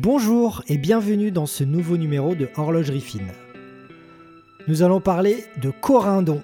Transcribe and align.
Bonjour 0.00 0.62
et 0.68 0.78
bienvenue 0.78 1.32
dans 1.32 1.46
ce 1.46 1.64
nouveau 1.64 1.96
numéro 1.96 2.36
de 2.36 2.48
Horlogerie 2.54 3.00
Fine. 3.00 3.32
Nous 4.68 4.84
allons 4.84 5.00
parler 5.00 5.44
de 5.60 5.70
corindon. 5.70 6.40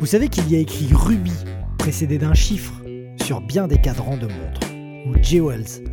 Vous 0.00 0.06
savez 0.06 0.28
qu'il 0.28 0.50
y 0.50 0.56
a 0.56 0.58
écrit 0.58 0.88
rubis 0.92 1.44
précédé 1.78 2.18
d'un 2.18 2.34
chiffre 2.34 2.74
sur 3.22 3.40
bien 3.40 3.68
des 3.68 3.80
cadrans 3.80 4.16
de 4.16 4.26
montres, 4.26 4.66
ou 5.06 5.22
jewels, 5.22 5.86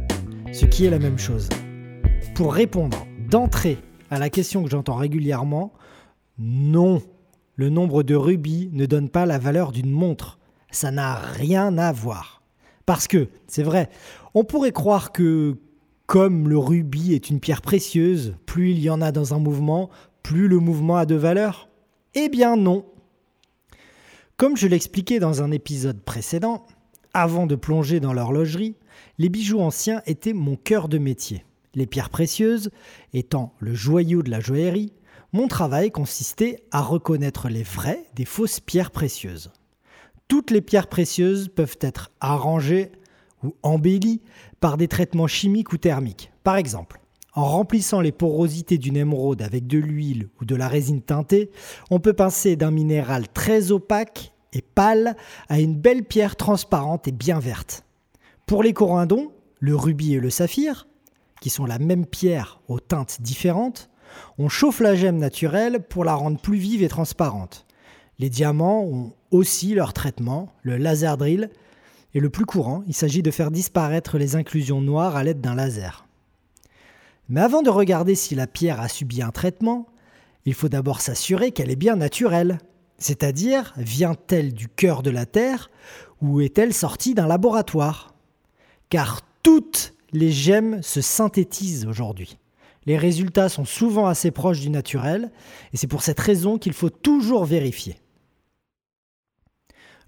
ce 0.51 0.65
qui 0.65 0.87
est 0.87 0.89
la 0.89 0.97
même 0.97 1.19
chose. 1.19 1.47
Pour 2.33 2.55
répondre 2.55 3.05
d'entrée 3.29 3.77
à 4.09 4.17
la 4.17 4.31
question 4.31 4.63
que 4.63 4.69
j'entends 4.71 4.95
régulièrement, 4.95 5.73
non, 6.39 7.03
le 7.55 7.69
nombre 7.69 8.01
de 8.01 8.15
rubis 8.15 8.71
ne 8.73 8.87
donne 8.87 9.09
pas 9.09 9.27
la 9.27 9.37
valeur 9.37 9.71
d'une 9.71 9.91
montre. 9.91 10.39
Ça 10.71 10.89
n'a 10.89 11.13
rien 11.13 11.77
à 11.77 11.91
voir. 11.91 12.40
Parce 12.91 13.07
que, 13.07 13.29
c'est 13.47 13.63
vrai, 13.63 13.89
on 14.33 14.43
pourrait 14.43 14.73
croire 14.73 15.13
que 15.13 15.55
comme 16.07 16.49
le 16.49 16.57
rubis 16.57 17.13
est 17.13 17.29
une 17.29 17.39
pierre 17.39 17.61
précieuse, 17.61 18.35
plus 18.45 18.71
il 18.71 18.79
y 18.79 18.89
en 18.89 18.99
a 18.99 19.13
dans 19.13 19.33
un 19.33 19.39
mouvement, 19.39 19.89
plus 20.23 20.49
le 20.49 20.59
mouvement 20.59 20.97
a 20.97 21.05
de 21.05 21.15
valeur. 21.15 21.69
Eh 22.15 22.27
bien 22.27 22.57
non. 22.57 22.83
Comme 24.35 24.57
je 24.57 24.67
l'expliquais 24.67 25.19
dans 25.19 25.41
un 25.41 25.51
épisode 25.51 26.01
précédent, 26.01 26.65
avant 27.13 27.47
de 27.47 27.55
plonger 27.55 28.01
dans 28.01 28.11
l'horlogerie, 28.11 28.75
les 29.19 29.29
bijoux 29.29 29.61
anciens 29.61 30.01
étaient 30.05 30.33
mon 30.33 30.57
cœur 30.57 30.89
de 30.89 30.97
métier. 30.97 31.45
Les 31.75 31.85
pierres 31.85 32.09
précieuses 32.09 32.71
étant 33.13 33.53
le 33.59 33.73
joyau 33.73 34.21
de 34.21 34.31
la 34.31 34.41
joaillerie, 34.41 34.91
mon 35.31 35.47
travail 35.47 35.91
consistait 35.91 36.65
à 36.71 36.81
reconnaître 36.81 37.47
les 37.47 37.63
vraies 37.63 38.03
des 38.15 38.25
fausses 38.25 38.59
pierres 38.59 38.91
précieuses. 38.91 39.49
Toutes 40.31 40.51
les 40.51 40.61
pierres 40.61 40.87
précieuses 40.87 41.49
peuvent 41.49 41.77
être 41.81 42.09
arrangées 42.21 42.93
ou 43.43 43.53
embellies 43.63 44.21
par 44.61 44.77
des 44.77 44.87
traitements 44.87 45.27
chimiques 45.27 45.73
ou 45.73 45.77
thermiques. 45.77 46.31
Par 46.45 46.55
exemple, 46.55 47.01
en 47.33 47.43
remplissant 47.43 47.99
les 47.99 48.13
porosités 48.13 48.77
d'une 48.77 48.95
émeraude 48.95 49.41
avec 49.41 49.67
de 49.67 49.77
l'huile 49.77 50.29
ou 50.39 50.45
de 50.45 50.55
la 50.55 50.69
résine 50.69 51.01
teintée, 51.01 51.51
on 51.89 51.99
peut 51.99 52.13
passer 52.13 52.55
d'un 52.55 52.71
minéral 52.71 53.27
très 53.27 53.73
opaque 53.73 54.31
et 54.53 54.61
pâle 54.61 55.17
à 55.49 55.59
une 55.59 55.75
belle 55.75 56.05
pierre 56.05 56.37
transparente 56.37 57.09
et 57.09 57.11
bien 57.11 57.39
verte. 57.39 57.83
Pour 58.45 58.63
les 58.63 58.71
corindons, 58.71 59.33
le 59.59 59.75
rubis 59.75 60.13
et 60.13 60.21
le 60.21 60.29
saphir, 60.29 60.87
qui 61.41 61.49
sont 61.49 61.65
la 61.65 61.77
même 61.77 62.05
pierre 62.05 62.61
aux 62.69 62.79
teintes 62.79 63.17
différentes, 63.19 63.89
on 64.37 64.47
chauffe 64.47 64.79
la 64.79 64.95
gemme 64.95 65.17
naturelle 65.17 65.85
pour 65.89 66.05
la 66.05 66.15
rendre 66.15 66.39
plus 66.39 66.57
vive 66.57 66.83
et 66.83 66.87
transparente. 66.87 67.65
Les 68.21 68.29
diamants 68.29 68.83
ont 68.83 69.13
aussi 69.31 69.73
leur 69.73 69.93
traitement, 69.93 70.53
le 70.61 70.77
laser 70.77 71.17
drill, 71.17 71.49
et 72.13 72.19
le 72.19 72.29
plus 72.29 72.45
courant, 72.45 72.83
il 72.85 72.93
s'agit 72.93 73.23
de 73.23 73.31
faire 73.31 73.49
disparaître 73.49 74.19
les 74.19 74.35
inclusions 74.35 74.79
noires 74.79 75.15
à 75.15 75.23
l'aide 75.23 75.41
d'un 75.41 75.55
laser. 75.55 76.05
Mais 77.29 77.41
avant 77.41 77.63
de 77.63 77.71
regarder 77.71 78.13
si 78.13 78.35
la 78.35 78.45
pierre 78.45 78.79
a 78.79 78.89
subi 78.89 79.23
un 79.23 79.31
traitement, 79.31 79.87
il 80.45 80.53
faut 80.53 80.69
d'abord 80.69 81.01
s'assurer 81.01 81.49
qu'elle 81.51 81.71
est 81.71 81.75
bien 81.75 81.95
naturelle, 81.95 82.59
c'est-à-dire 82.99 83.73
vient-elle 83.75 84.53
du 84.53 84.67
cœur 84.67 85.01
de 85.01 85.09
la 85.09 85.25
Terre 85.25 85.71
ou 86.21 86.41
est-elle 86.41 86.75
sortie 86.75 87.15
d'un 87.15 87.25
laboratoire? 87.25 88.13
Car 88.89 89.21
toutes 89.41 89.95
les 90.11 90.31
gemmes 90.31 90.83
se 90.83 91.01
synthétisent 91.01 91.87
aujourd'hui. 91.87 92.37
Les 92.85 92.99
résultats 92.99 93.49
sont 93.49 93.65
souvent 93.65 94.05
assez 94.05 94.29
proches 94.29 94.59
du 94.59 94.69
naturel 94.69 95.31
et 95.73 95.77
c'est 95.77 95.87
pour 95.87 96.03
cette 96.03 96.19
raison 96.19 96.59
qu'il 96.59 96.73
faut 96.73 96.91
toujours 96.91 97.45
vérifier. 97.45 98.00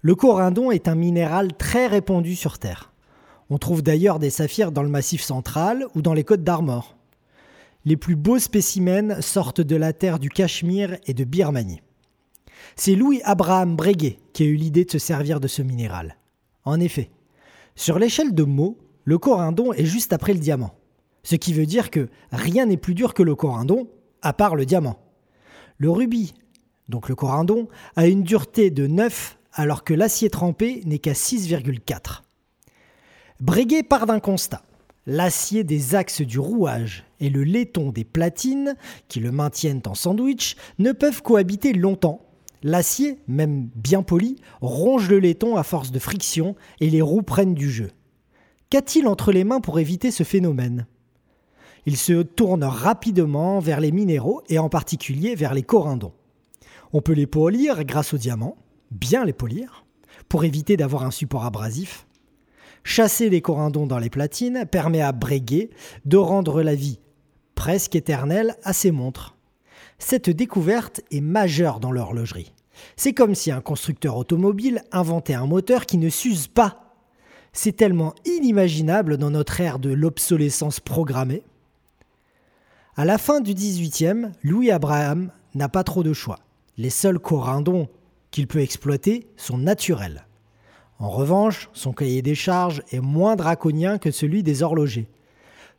Le 0.06 0.14
corindon 0.14 0.70
est 0.70 0.86
un 0.86 0.96
minéral 0.96 1.56
très 1.56 1.86
répandu 1.86 2.36
sur 2.36 2.58
Terre. 2.58 2.92
On 3.48 3.56
trouve 3.56 3.82
d'ailleurs 3.82 4.18
des 4.18 4.28
saphirs 4.28 4.70
dans 4.70 4.82
le 4.82 4.90
massif 4.90 5.22
central 5.22 5.86
ou 5.94 6.02
dans 6.02 6.12
les 6.12 6.24
côtes 6.24 6.44
d'Armor. 6.44 6.98
Les 7.86 7.96
plus 7.96 8.14
beaux 8.14 8.38
spécimens 8.38 9.22
sortent 9.22 9.62
de 9.62 9.76
la 9.76 9.94
terre 9.94 10.18
du 10.18 10.28
Cachemire 10.28 10.98
et 11.06 11.14
de 11.14 11.24
Birmanie. 11.24 11.80
C'est 12.76 12.96
Louis 12.96 13.22
Abraham 13.24 13.76
Breguet 13.76 14.18
qui 14.34 14.42
a 14.42 14.46
eu 14.46 14.56
l'idée 14.56 14.84
de 14.84 14.90
se 14.90 14.98
servir 14.98 15.40
de 15.40 15.48
ce 15.48 15.62
minéral. 15.62 16.18
En 16.66 16.80
effet, 16.80 17.08
sur 17.74 17.98
l'échelle 17.98 18.34
de 18.34 18.44
mots, 18.44 18.76
le 19.04 19.16
corindon 19.16 19.72
est 19.72 19.86
juste 19.86 20.12
après 20.12 20.34
le 20.34 20.38
diamant. 20.38 20.74
Ce 21.22 21.34
qui 21.34 21.54
veut 21.54 21.64
dire 21.64 21.90
que 21.90 22.10
rien 22.30 22.66
n'est 22.66 22.76
plus 22.76 22.94
dur 22.94 23.14
que 23.14 23.22
le 23.22 23.34
corindon, 23.34 23.88
à 24.20 24.34
part 24.34 24.54
le 24.54 24.66
diamant. 24.66 24.98
Le 25.78 25.88
rubis, 25.88 26.34
donc 26.90 27.08
le 27.08 27.14
corindon, 27.14 27.68
a 27.96 28.06
une 28.06 28.22
dureté 28.22 28.70
de 28.70 28.86
9 28.86 29.38
alors 29.54 29.84
que 29.84 29.94
l'acier 29.94 30.30
trempé 30.30 30.82
n'est 30.84 30.98
qu'à 30.98 31.12
6,4. 31.12 32.22
Breguet 33.40 33.84
part 33.84 34.06
d'un 34.06 34.20
constat. 34.20 34.62
L'acier 35.06 35.64
des 35.64 35.94
axes 35.94 36.22
du 36.22 36.38
rouage 36.38 37.04
et 37.20 37.30
le 37.30 37.44
laiton 37.44 37.90
des 37.90 38.04
platines, 38.04 38.74
qui 39.08 39.20
le 39.20 39.30
maintiennent 39.30 39.82
en 39.86 39.94
sandwich, 39.94 40.56
ne 40.78 40.92
peuvent 40.92 41.22
cohabiter 41.22 41.72
longtemps. 41.72 42.20
L'acier, 42.62 43.18
même 43.28 43.68
bien 43.74 44.02
poli, 44.02 44.36
ronge 44.60 45.08
le 45.10 45.18
laiton 45.18 45.56
à 45.56 45.62
force 45.62 45.92
de 45.92 45.98
friction 45.98 46.56
et 46.80 46.90
les 46.90 47.02
roues 47.02 47.22
prennent 47.22 47.54
du 47.54 47.70
jeu. 47.70 47.90
Qu'a-t-il 48.70 49.06
entre 49.06 49.30
les 49.30 49.44
mains 49.44 49.60
pour 49.60 49.78
éviter 49.78 50.10
ce 50.10 50.22
phénomène? 50.22 50.86
Il 51.86 51.98
se 51.98 52.22
tourne 52.22 52.64
rapidement 52.64 53.60
vers 53.60 53.80
les 53.80 53.92
minéraux 53.92 54.42
et 54.48 54.58
en 54.58 54.70
particulier 54.70 55.34
vers 55.34 55.52
les 55.52 55.62
corindons. 55.62 56.14
On 56.94 57.02
peut 57.02 57.12
les 57.12 57.26
polir 57.26 57.84
grâce 57.84 58.14
au 58.14 58.16
diamant, 58.16 58.56
bien 58.90 59.24
les 59.24 59.32
polir, 59.32 59.84
pour 60.28 60.44
éviter 60.44 60.76
d'avoir 60.76 61.04
un 61.04 61.10
support 61.10 61.44
abrasif. 61.44 62.06
Chasser 62.82 63.30
les 63.30 63.40
corindons 63.40 63.86
dans 63.86 63.98
les 63.98 64.10
platines 64.10 64.66
permet 64.70 65.00
à 65.00 65.12
Breguet 65.12 65.70
de 66.04 66.16
rendre 66.16 66.62
la 66.62 66.74
vie 66.74 66.98
presque 67.54 67.96
éternelle 67.96 68.56
à 68.62 68.72
ses 68.72 68.90
montres. 68.90 69.36
Cette 69.98 70.28
découverte 70.28 71.00
est 71.10 71.20
majeure 71.20 71.80
dans 71.80 71.92
l'horlogerie. 71.92 72.52
C'est 72.96 73.12
comme 73.12 73.34
si 73.34 73.50
un 73.50 73.60
constructeur 73.60 74.16
automobile 74.16 74.82
inventait 74.92 75.34
un 75.34 75.46
moteur 75.46 75.86
qui 75.86 75.96
ne 75.96 76.08
s'use 76.08 76.48
pas. 76.48 76.96
C'est 77.52 77.76
tellement 77.76 78.14
inimaginable 78.24 79.16
dans 79.16 79.30
notre 79.30 79.60
ère 79.60 79.78
de 79.78 79.90
l'obsolescence 79.90 80.80
programmée. 80.80 81.42
À 82.96 83.04
la 83.04 83.18
fin 83.18 83.40
du 83.40 83.54
XVIIIe, 83.54 84.32
Louis 84.42 84.70
Abraham 84.70 85.30
n'a 85.54 85.68
pas 85.68 85.84
trop 85.84 86.02
de 86.02 86.12
choix. 86.12 86.40
Les 86.76 86.90
seuls 86.90 87.20
corindons 87.20 87.88
qu'il 88.34 88.48
peut 88.48 88.62
exploiter 88.62 89.28
sont 89.36 89.58
naturels. 89.58 90.26
En 90.98 91.08
revanche, 91.08 91.70
son 91.72 91.92
cahier 91.92 92.20
des 92.20 92.34
charges 92.34 92.82
est 92.90 92.98
moins 92.98 93.36
draconien 93.36 93.96
que 93.96 94.10
celui 94.10 94.42
des 94.42 94.64
horlogers. 94.64 95.08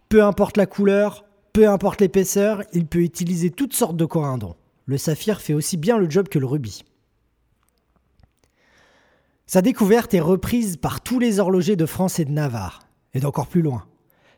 Peu 0.07 0.23
importe 0.23 0.55
la 0.55 0.65
couleur, 0.65 1.25
peu 1.51 1.67
importe 1.67 1.99
l'épaisseur, 1.99 2.63
il 2.71 2.85
peut 2.85 3.01
utiliser 3.01 3.49
toutes 3.49 3.73
sortes 3.73 3.97
de 3.97 4.05
corindons. 4.05 4.55
Le 4.85 4.97
saphir 4.97 5.41
fait 5.41 5.53
aussi 5.53 5.75
bien 5.75 5.97
le 5.97 6.09
job 6.09 6.29
que 6.29 6.39
le 6.39 6.45
rubis. 6.45 6.85
Sa 9.47 9.61
découverte 9.61 10.13
est 10.13 10.21
reprise 10.21 10.77
par 10.77 11.01
tous 11.01 11.19
les 11.19 11.41
horlogers 11.41 11.75
de 11.75 11.85
France 11.85 12.19
et 12.19 12.25
de 12.25 12.31
Navarre, 12.31 12.87
et 13.13 13.19
d'encore 13.19 13.47
plus 13.47 13.63
loin. 13.63 13.83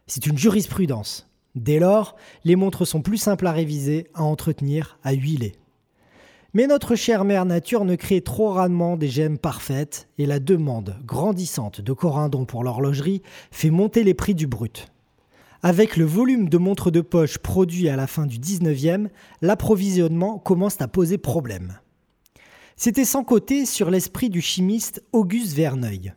C'est 0.07 0.25
une 0.25 0.39
jurisprudence. 0.39 1.29
Dès 1.53 1.77
lors, 1.77 2.15
les 2.45 2.55
montres 2.55 2.87
sont 2.87 3.03
plus 3.03 3.17
simples 3.17 3.45
à 3.45 3.51
réviser, 3.51 4.07
à 4.15 4.23
entretenir, 4.23 4.97
à 5.03 5.13
huiler. 5.13 5.53
Mais 6.57 6.65
notre 6.65 6.95
chère 6.95 7.23
mère 7.23 7.45
nature 7.45 7.85
ne 7.85 7.93
crée 7.93 8.21
trop 8.21 8.49
rarement 8.49 8.97
des 8.97 9.09
gemmes 9.09 9.37
parfaites 9.37 10.09
et 10.17 10.25
la 10.25 10.39
demande 10.39 10.95
grandissante 11.05 11.81
de 11.81 11.93
corindons 11.93 12.45
pour 12.45 12.63
l'horlogerie 12.63 13.21
fait 13.51 13.69
monter 13.69 14.03
les 14.03 14.15
prix 14.15 14.33
du 14.33 14.47
brut. 14.47 14.87
Avec 15.61 15.97
le 15.97 16.05
volume 16.05 16.49
de 16.49 16.57
montres 16.57 16.89
de 16.89 17.01
poche 17.01 17.37
produit 17.37 17.89
à 17.89 17.95
la 17.95 18.07
fin 18.07 18.25
du 18.25 18.39
19e, 18.39 19.09
l'approvisionnement 19.43 20.39
commence 20.39 20.81
à 20.81 20.87
poser 20.87 21.19
problème. 21.19 21.77
C'était 22.75 23.05
sans 23.05 23.23
côté 23.23 23.67
sur 23.67 23.91
l'esprit 23.91 24.31
du 24.31 24.41
chimiste 24.41 25.03
Auguste 25.11 25.53
Verneuil. 25.53 26.15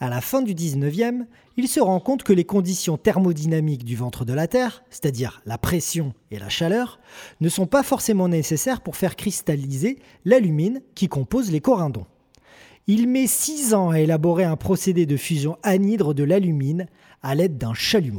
À 0.00 0.08
la 0.08 0.20
fin 0.20 0.42
du 0.42 0.54
19e, 0.54 1.26
il 1.56 1.66
se 1.66 1.80
rend 1.80 1.98
compte 1.98 2.22
que 2.22 2.32
les 2.32 2.44
conditions 2.44 2.96
thermodynamiques 2.96 3.84
du 3.84 3.96
ventre 3.96 4.24
de 4.24 4.32
la 4.32 4.46
Terre, 4.46 4.84
c'est-à-dire 4.90 5.42
la 5.44 5.58
pression 5.58 6.14
et 6.30 6.38
la 6.38 6.48
chaleur, 6.48 7.00
ne 7.40 7.48
sont 7.48 7.66
pas 7.66 7.82
forcément 7.82 8.28
nécessaires 8.28 8.80
pour 8.80 8.94
faire 8.94 9.16
cristalliser 9.16 9.98
l'alumine 10.24 10.82
qui 10.94 11.08
compose 11.08 11.50
les 11.50 11.60
corindons. 11.60 12.06
Il 12.86 13.08
met 13.08 13.26
6 13.26 13.74
ans 13.74 13.90
à 13.90 13.98
élaborer 13.98 14.44
un 14.44 14.54
procédé 14.54 15.04
de 15.04 15.16
fusion 15.16 15.58
anhydre 15.64 16.14
de 16.14 16.22
l'alumine 16.22 16.86
à 17.20 17.34
l'aide 17.34 17.58
d'un 17.58 17.74
chalumeau. 17.74 18.18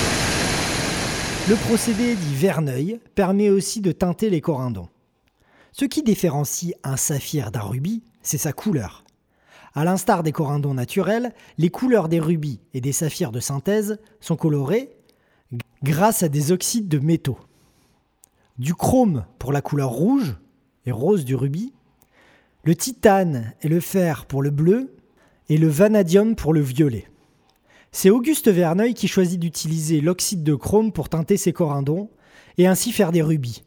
Le 1.48 1.56
procédé 1.56 2.16
dit 2.16 2.36
Verneuil 2.36 3.00
permet 3.16 3.50
aussi 3.50 3.80
de 3.80 3.94
teinter 3.94 4.30
les 4.30 4.42
corindons. 4.42 4.90
Ce 5.72 5.86
qui 5.86 6.04
différencie 6.04 6.76
un 6.84 6.98
saphir 6.98 7.52
d'un 7.52 7.62
rubis, 7.62 8.04
c'est 8.22 8.38
sa 8.38 8.52
couleur. 8.52 9.06
À 9.74 9.84
l'instar 9.84 10.24
des 10.24 10.32
corindons 10.32 10.74
naturels, 10.74 11.34
les 11.58 11.70
couleurs 11.70 12.10
des 12.10 12.20
rubis 12.20 12.60
et 12.74 12.82
des 12.82 12.92
saphirs 12.92 13.32
de 13.32 13.40
synthèse 13.40 14.00
sont 14.20 14.36
colorées 14.36 14.90
grâce 15.84 16.24
à 16.24 16.30
des 16.30 16.52
oxydes 16.52 16.88
de 16.88 17.00
métaux. 17.00 17.40
Du 18.58 18.74
chrome 18.74 19.26
pour 19.38 19.54
la 19.54 19.62
couleur 19.62 19.92
rouge 19.92 20.36
et 20.86 20.92
rose 20.92 21.24
du 21.24 21.36
rubis, 21.36 21.74
le 22.64 22.76
titane 22.76 23.54
et 23.62 23.70
le 23.70 23.80
fer 23.80 24.26
pour 24.26 24.42
le 24.42 24.50
bleu 24.50 24.96
et 25.48 25.58
le 25.58 25.68
vanadium 25.68 26.36
pour 26.36 26.54
le 26.54 26.62
violet. 26.62 27.08
C'est 27.92 28.10
Auguste 28.10 28.50
Verneuil 28.50 28.94
qui 28.94 29.08
choisit 29.08 29.40
d'utiliser 29.40 30.02
l'oxyde 30.02 30.44
de 30.44 30.56
chrome 30.56 30.92
pour 30.92 31.10
teinter 31.10 31.38
ses 31.38 31.54
corindons 31.54 32.10
et 32.58 32.68
ainsi 32.68 32.92
faire 32.92 33.12
des 33.12 33.22
rubis. 33.22 33.64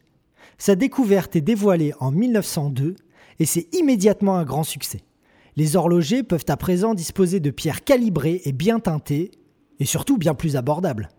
Sa 0.57 0.75
découverte 0.75 1.35
est 1.35 1.41
dévoilée 1.41 1.93
en 1.99 2.11
1902 2.11 2.95
et 3.39 3.45
c'est 3.45 3.67
immédiatement 3.73 4.37
un 4.37 4.45
grand 4.45 4.63
succès. 4.63 5.01
Les 5.55 5.75
horlogers 5.75 6.23
peuvent 6.23 6.45
à 6.47 6.57
présent 6.57 6.93
disposer 6.93 7.39
de 7.39 7.51
pierres 7.51 7.83
calibrées 7.83 8.41
et 8.45 8.51
bien 8.51 8.79
teintées, 8.79 9.31
et 9.79 9.85
surtout 9.85 10.17
bien 10.17 10.33
plus 10.33 10.55
abordables. 10.55 11.09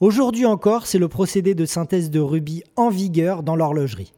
Aujourd'hui 0.00 0.46
encore, 0.46 0.86
c'est 0.86 0.98
le 0.98 1.08
procédé 1.08 1.54
de 1.54 1.64
synthèse 1.64 2.10
de 2.10 2.18
rubis 2.18 2.64
en 2.74 2.88
vigueur 2.88 3.42
dans 3.42 3.54
l'horlogerie. 3.54 4.12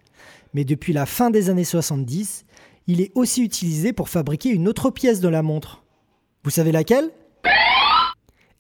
Mais 0.55 0.65
depuis 0.65 0.93
la 0.93 1.05
fin 1.05 1.31
des 1.31 1.51
années 1.51 1.65
70, 1.65 2.47
il 2.87 3.01
est 3.01 3.13
aussi 3.15 3.43
utilisé 3.43 3.93
pour 3.93 4.09
fabriquer 4.09 4.51
une 4.51 4.69
autre 4.69 4.91
pièce 4.91 5.21
de 5.21 5.29
la 5.29 5.43
montre. 5.43 5.85
Vous 6.43 6.51
savez 6.51 6.73
laquelle? 6.73 7.11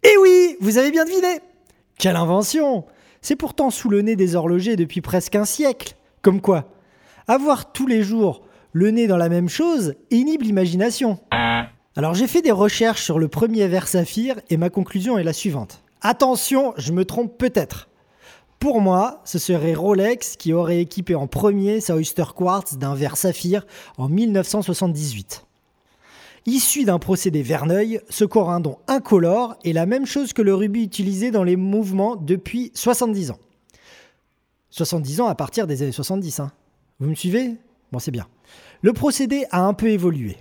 Eh 0.02 0.16
oui, 0.20 0.56
vous 0.60 0.76
avez 0.76 0.90
bien 0.90 1.04
deviné 1.04 1.40
Quelle 1.98 2.16
invention 2.16 2.84
C'est 3.22 3.36
pourtant 3.36 3.70
sous 3.70 3.88
le 3.88 4.02
nez 4.02 4.16
des 4.16 4.36
horlogers 4.36 4.76
depuis 4.76 5.00
presque 5.00 5.34
un 5.34 5.46
siècle. 5.46 5.96
Comme 6.20 6.42
quoi 6.42 6.70
Avoir 7.26 7.72
tous 7.72 7.86
les 7.86 8.02
jours 8.02 8.42
le 8.74 8.90
nez 8.90 9.06
dans 9.06 9.16
la 9.16 9.28
même 9.28 9.48
chose 9.48 9.94
inhibe 10.10 10.42
l'imagination. 10.42 11.20
Alors 11.96 12.14
j'ai 12.14 12.26
fait 12.26 12.42
des 12.42 12.50
recherches 12.50 13.04
sur 13.04 13.20
le 13.20 13.28
premier 13.28 13.68
verre 13.68 13.86
saphir 13.86 14.34
et 14.50 14.56
ma 14.56 14.68
conclusion 14.68 15.16
est 15.16 15.22
la 15.22 15.32
suivante. 15.32 15.82
Attention, 16.02 16.74
je 16.76 16.92
me 16.92 17.04
trompe 17.04 17.38
peut-être. 17.38 17.88
Pour 18.58 18.80
moi, 18.80 19.22
ce 19.24 19.38
serait 19.38 19.74
Rolex 19.74 20.36
qui 20.36 20.52
aurait 20.52 20.80
équipé 20.80 21.14
en 21.14 21.28
premier 21.28 21.80
sa 21.80 21.94
Oyster 21.94 22.24
Quartz 22.34 22.76
d'un 22.76 22.96
verre 22.96 23.16
saphir 23.16 23.64
en 23.96 24.08
1978. 24.08 25.46
Issu 26.46 26.84
d'un 26.84 26.98
procédé 26.98 27.42
Verneuil, 27.42 28.00
ce 28.10 28.24
corindon 28.24 28.78
incolore 28.88 29.54
est 29.64 29.72
la 29.72 29.86
même 29.86 30.04
chose 30.04 30.32
que 30.32 30.42
le 30.42 30.54
rubis 30.54 30.82
utilisé 30.82 31.30
dans 31.30 31.44
les 31.44 31.56
mouvements 31.56 32.16
depuis 32.16 32.72
70 32.74 33.30
ans. 33.30 33.38
70 34.70 35.20
ans 35.20 35.28
à 35.28 35.36
partir 35.36 35.68
des 35.68 35.82
années 35.82 35.92
70, 35.92 36.40
hein. 36.40 36.50
Vous 36.98 37.08
me 37.08 37.14
suivez? 37.14 37.56
C'est 37.98 38.10
bien. 38.10 38.26
Le 38.82 38.92
procédé 38.92 39.46
a 39.50 39.62
un 39.62 39.74
peu 39.74 39.88
évolué, 39.88 40.38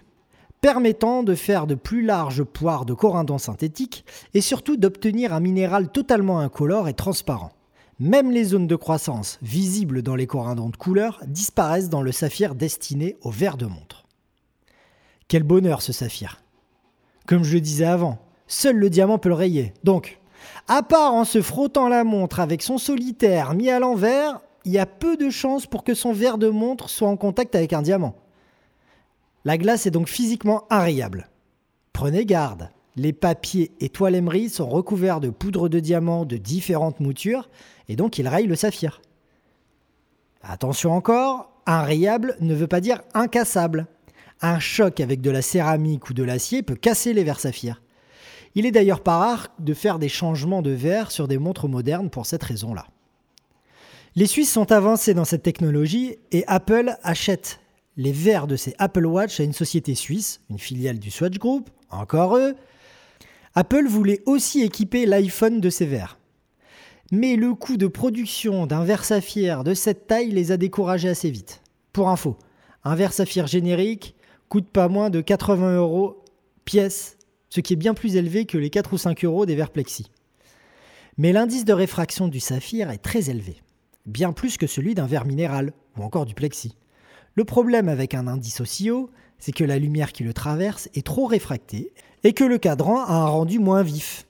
permettant 0.61 1.23
de 1.23 1.35
faire 1.35 1.67
de 1.67 1.75
plus 1.75 2.03
larges 2.03 2.44
poires 2.44 2.85
de 2.85 2.94
corindon 2.94 3.38
synthétique 3.38 4.05
et 4.33 4.41
surtout 4.41 4.77
d'obtenir 4.77 5.33
un 5.33 5.39
minéral 5.39 5.91
totalement 5.91 6.39
incolore 6.39 6.88
et 6.88 6.94
transparent. 6.94 7.51
Même 8.00 8.31
les 8.31 8.44
zones 8.44 8.67
de 8.67 8.75
croissance 8.75 9.39
visibles 9.41 10.01
dans 10.01 10.15
les 10.15 10.27
corindons 10.27 10.69
de 10.69 10.77
couleur 10.77 11.21
disparaissent 11.27 11.89
dans 11.89 12.01
le 12.01 12.11
saphir 12.11 12.55
destiné 12.55 13.17
au 13.21 13.29
verre 13.29 13.57
de 13.57 13.65
montre. 13.65 14.05
Quel 15.27 15.44
bonheur 15.44 15.81
ce 15.81 15.94
saphir 15.94 16.41
Comme 17.27 17.44
je 17.44 17.53
le 17.53 17.61
disais 17.61 17.85
avant, 17.85 18.19
seul 18.47 18.77
le 18.77 18.89
diamant 18.89 19.19
peut 19.19 19.29
le 19.29 19.35
rayer. 19.35 19.73
Donc, 19.83 20.19
à 20.67 20.83
part 20.83 21.13
en 21.13 21.23
se 21.23 21.41
frottant 21.41 21.88
la 21.88 22.03
montre 22.03 22.39
avec 22.39 22.61
son 22.61 22.77
solitaire 22.77 23.53
mis 23.53 23.69
à 23.69 23.79
l'envers, 23.79 24.41
il 24.65 24.71
y 24.71 24.80
a 24.80 24.86
peu 24.86 25.18
de 25.18 25.30
chances 25.30 25.68
pour 25.68 25.83
que 25.83 25.94
son 25.94 26.13
verre 26.13 26.38
de 26.38 26.50
montre 26.50 26.89
soit 26.89 27.10
en 27.10 27.18
contact 27.18 27.56
avec 27.56 27.74
un 27.74 27.81
diamant. 27.81 28.15
La 29.45 29.57
glace 29.57 29.86
est 29.86 29.92
donc 29.92 30.07
physiquement 30.07 30.65
inrayable. 30.69 31.30
Prenez 31.92 32.25
garde, 32.25 32.69
les 32.95 33.12
papiers 33.12 33.71
et 33.80 33.89
toiles 33.89 34.15
émery 34.15 34.50
sont 34.50 34.69
recouverts 34.69 35.19
de 35.19 35.30
poudre 35.30 35.68
de 35.68 35.80
diamant 35.80 36.25
de 36.25 36.38
différentes 36.38 37.00
moutures 37.00 37.50
et 37.89 37.95
donc 37.95 38.18
ils 38.18 38.27
rayent 38.27 38.48
le 38.48 38.56
saphir. 38.56 39.01
Attention 40.42 40.92
encore, 40.92 41.51
inrayable 41.65 42.38
ne 42.39 42.54
veut 42.54 42.68
pas 42.68 42.81
dire 42.81 43.01
incassable. 43.13 43.88
Un 44.42 44.60
choc 44.60 45.00
avec 45.00 45.21
de 45.21 45.31
la 45.31 45.42
céramique 45.42 46.10
ou 46.10 46.13
de 46.13 46.24
l'acier 46.24 46.63
peut 46.63 46.75
casser 46.75 47.13
les 47.13 47.24
verres 47.24 47.39
saphirs. 47.39 47.81
Il 48.56 48.65
est 48.65 48.71
d'ailleurs 48.71 49.01
pas 49.01 49.18
rare 49.18 49.48
de 49.60 49.74
faire 49.74 50.00
des 50.00 50.10
changements 50.10 50.62
de 50.62 50.71
verre 50.71 51.12
sur 51.12 51.27
des 51.27 51.38
montres 51.38 51.68
modernes 51.68 52.10
pour 52.10 52.25
cette 52.25 52.44
raison-là. 52.44 52.86
Les 54.15 54.27
Suisses 54.27 54.51
sont 54.51 54.71
avancés 54.71 55.15
dans 55.15 55.25
cette 55.25 55.42
technologie 55.42 56.18
et 56.31 56.44
Apple 56.45 56.95
achète 57.01 57.60
les 57.98 58.12
verres 58.12 58.45
de 58.45 58.56
ses 58.56 58.75
Apple 58.77 59.07
Watch 59.07 59.39
à 59.39 59.44
une 59.44 59.54
société 59.54 59.95
suisse, 59.95 60.42
une 60.51 60.60
filiale 60.60 61.00
du 61.00 61.10
Swatch 61.10 61.39
Group, 61.39 61.71
encore 61.89 62.38
eux. 62.38 62.54
Apple 63.56 63.88
voulait 63.88 64.21
aussi 64.27 64.62
équiper 64.62 65.07
l'iPhone 65.07 65.60
de 65.60 65.69
ses 65.71 65.88
verres. 65.88 66.19
Mais 67.12 67.36
le 67.36 67.56
coût 67.56 67.75
de 67.75 67.88
production 67.88 68.68
d'un 68.68 68.83
verre 68.83 69.04
saphir 69.04 69.63
de 69.63 69.74
cette 69.74 70.06
taille 70.06 70.30
les 70.30 70.51
a 70.51 70.57
découragés 70.57 71.10
assez 71.10 71.31
vite. 71.31 71.63
Pour 71.92 72.10
info, 72.10 72.38
un 72.83 72.94
verre 72.94 73.13
saphir 73.13 73.48
générique 73.48 74.15
coûte 74.48 74.69
pas 74.69 74.89
moins 74.89 75.10
de 75.10 75.21
80 75.21 75.77
euros 75.77 76.24
pièce, 76.65 77.18
ce 77.50 77.62
qui 77.62 77.74
est 77.74 77.77
bien 77.77 77.95
plus 77.95 78.15
élevé 78.15 78.45
que 78.45 78.60
les 78.60 78.69
4 78.69 78.94
ou 78.94 79.00
5 79.00 79.25
euros 79.25 79.48
des 79.48 79.56
verres 79.56 79.71
plexi. 79.71 80.12
Mais 81.18 81.33
l'indice 81.33 81.65
de 81.65 81.74
réfraction 81.74 82.27
du 82.27 82.39
saphir 82.39 82.92
est 82.92 83.00
très 83.00 83.31
élevé, 83.31 83.62
bien 84.05 84.33
plus 84.33 84.57
que 84.57 84.67
celui 84.67 84.95
d'un 84.95 85.07
verre 85.07 85.25
minéral 85.25 85.73
ou 85.97 86.03
encore 86.03 86.25
du 86.25 86.33
plexi. 86.33 86.77
Le 87.35 87.45
problème 87.45 87.89
avec 87.89 88.13
un 88.13 88.27
indice 88.27 88.61
aussi 88.61 88.91
haut, 88.91 89.09
c'est 89.39 89.51
que 89.51 89.63
la 89.63 89.79
lumière 89.79 90.11
qui 90.11 90.23
le 90.23 90.33
traverse 90.33 90.89
est 90.94 91.05
trop 91.05 91.25
réfractée 91.25 91.94
et 92.23 92.33
que 92.33 92.44
le 92.44 92.57
cadran 92.57 93.03
a 93.03 93.13
un 93.13 93.25
rendu 93.25 93.59
moins 93.59 93.83
vif, 93.83 94.27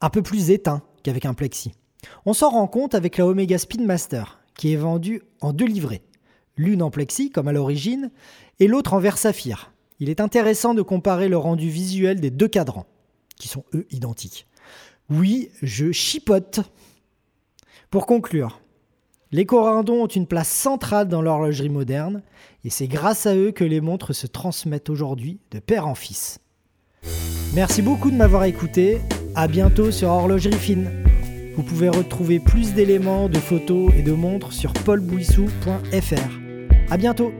un 0.00 0.10
peu 0.10 0.22
plus 0.22 0.50
éteint 0.50 0.82
qu'avec 1.02 1.26
un 1.26 1.34
plexi. 1.34 1.72
On 2.24 2.32
s'en 2.32 2.50
rend 2.50 2.66
compte 2.66 2.94
avec 2.94 3.18
la 3.18 3.26
Omega 3.26 3.58
Speedmaster, 3.58 4.40
qui 4.56 4.72
est 4.72 4.76
vendue 4.76 5.22
en 5.40 5.52
deux 5.52 5.66
livrets, 5.66 6.02
l'une 6.56 6.82
en 6.82 6.90
plexi 6.90 7.30
comme 7.30 7.48
à 7.48 7.52
l'origine 7.52 8.10
et 8.58 8.66
l'autre 8.66 8.94
en 8.94 8.98
verre 8.98 9.18
saphir. 9.18 9.72
Il 10.00 10.08
est 10.08 10.20
intéressant 10.20 10.72
de 10.72 10.82
comparer 10.82 11.28
le 11.28 11.36
rendu 11.36 11.68
visuel 11.68 12.20
des 12.20 12.30
deux 12.30 12.48
cadrans, 12.48 12.86
qui 13.36 13.48
sont 13.48 13.64
eux 13.74 13.86
identiques. 13.90 14.46
Oui, 15.10 15.50
je 15.60 15.92
chipote. 15.92 16.60
Pour 17.90 18.06
conclure, 18.06 18.60
les 19.32 19.46
corindons 19.46 20.02
ont 20.02 20.08
une 20.08 20.26
place 20.26 20.48
centrale 20.48 21.08
dans 21.08 21.22
l'horlogerie 21.22 21.68
moderne, 21.68 22.22
et 22.64 22.70
c'est 22.70 22.88
grâce 22.88 23.26
à 23.26 23.36
eux 23.36 23.52
que 23.52 23.64
les 23.64 23.80
montres 23.80 24.14
se 24.14 24.26
transmettent 24.26 24.90
aujourd'hui 24.90 25.38
de 25.52 25.60
père 25.60 25.86
en 25.86 25.94
fils. 25.94 26.40
Merci 27.54 27.82
beaucoup 27.82 28.10
de 28.10 28.16
m'avoir 28.16 28.44
écouté, 28.44 28.98
à 29.34 29.46
bientôt 29.46 29.90
sur 29.90 30.08
Horlogerie 30.08 30.54
Fine. 30.54 30.90
Vous 31.56 31.62
pouvez 31.62 31.88
retrouver 31.88 32.40
plus 32.40 32.74
d'éléments, 32.74 33.28
de 33.28 33.38
photos 33.38 33.92
et 33.96 34.02
de 34.02 34.12
montres 34.12 34.52
sur 34.52 34.72
paulbouissou.fr. 34.72 36.90
À 36.90 36.96
bientôt 36.96 37.32